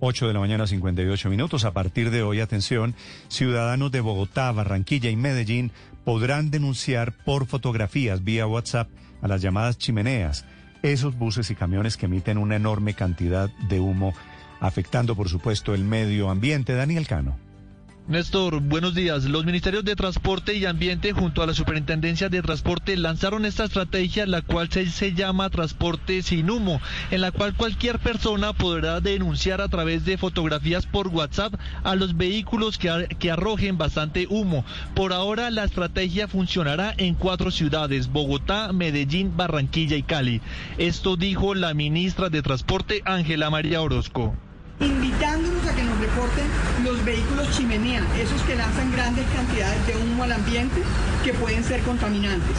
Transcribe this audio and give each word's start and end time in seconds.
8 0.00 0.28
de 0.28 0.34
la 0.34 0.40
mañana, 0.40 0.66
58 0.66 1.28
minutos. 1.28 1.64
A 1.64 1.72
partir 1.72 2.10
de 2.10 2.22
hoy, 2.22 2.40
atención, 2.40 2.94
ciudadanos 3.28 3.92
de 3.92 4.00
Bogotá, 4.00 4.50
Barranquilla 4.52 5.10
y 5.10 5.16
Medellín 5.16 5.70
podrán 6.04 6.50
denunciar 6.50 7.12
por 7.24 7.46
fotografías 7.46 8.24
vía 8.24 8.46
WhatsApp 8.46 8.88
a 9.20 9.28
las 9.28 9.40
llamadas 9.40 9.78
chimeneas, 9.78 10.44
esos 10.82 11.16
buses 11.16 11.50
y 11.50 11.54
camiones 11.54 11.96
que 11.96 12.06
emiten 12.06 12.38
una 12.38 12.56
enorme 12.56 12.94
cantidad 12.94 13.50
de 13.68 13.80
humo, 13.80 14.14
afectando, 14.60 15.14
por 15.14 15.28
supuesto, 15.28 15.74
el 15.74 15.84
medio 15.84 16.30
ambiente. 16.30 16.74
Daniel 16.74 17.06
Cano. 17.06 17.51
Néstor, 18.08 18.60
buenos 18.60 18.96
días. 18.96 19.24
Los 19.26 19.44
ministerios 19.44 19.84
de 19.84 19.94
Transporte 19.94 20.54
y 20.54 20.66
Ambiente 20.66 21.12
junto 21.12 21.40
a 21.40 21.46
la 21.46 21.54
Superintendencia 21.54 22.28
de 22.28 22.42
Transporte 22.42 22.96
lanzaron 22.96 23.44
esta 23.44 23.64
estrategia, 23.64 24.26
la 24.26 24.42
cual 24.42 24.68
se, 24.70 25.14
llama 25.14 25.50
Transporte 25.50 26.20
sin 26.22 26.50
humo, 26.50 26.80
en 27.12 27.20
la 27.20 27.30
cual 27.30 27.54
cualquier 27.54 28.00
persona 28.00 28.54
podrá 28.54 29.00
denunciar 29.00 29.60
a 29.60 29.68
través 29.68 30.04
de 30.04 30.18
fotografías 30.18 30.84
por 30.84 31.08
WhatsApp 31.08 31.54
a 31.84 31.94
los 31.94 32.16
vehículos 32.16 32.76
que, 32.76 33.06
que 33.20 33.30
arrojen 33.30 33.78
bastante 33.78 34.26
humo. 34.28 34.64
Por 34.96 35.12
ahora 35.12 35.50
la 35.50 35.62
estrategia 35.62 36.26
funcionará 36.26 36.92
en 36.98 37.14
cuatro 37.14 37.52
ciudades, 37.52 38.08
Bogotá, 38.08 38.72
Medellín, 38.72 39.36
Barranquilla 39.36 39.96
y 39.96 40.02
Cali. 40.02 40.42
Esto 40.76 41.16
dijo 41.16 41.54
la 41.54 41.72
ministra 41.72 42.30
de 42.30 42.42
Transporte, 42.42 43.00
Ángela 43.04 43.48
María 43.48 43.80
Orozco 43.80 44.34
los 46.84 47.04
vehículos 47.04 47.50
chimenea, 47.56 48.02
esos 48.20 48.42
que 48.42 48.54
lanzan 48.54 48.92
grandes 48.92 49.24
cantidades 49.34 49.86
de 49.86 49.96
humo 49.96 50.24
al 50.24 50.32
ambiente 50.32 50.82
que 51.24 51.32
pueden 51.32 51.64
ser 51.64 51.80
contaminantes. 51.82 52.56